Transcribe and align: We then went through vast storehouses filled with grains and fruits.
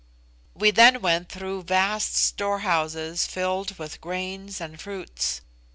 We 0.55 0.71
then 0.71 0.99
went 0.99 1.29
through 1.29 1.61
vast 1.61 2.15
storehouses 2.15 3.27
filled 3.27 3.77
with 3.77 4.01
grains 4.01 4.59
and 4.59 4.81
fruits. 4.81 5.41